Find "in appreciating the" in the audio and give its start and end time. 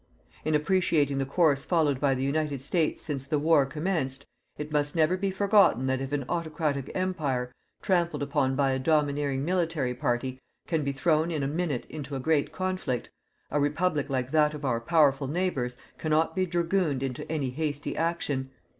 0.43-1.27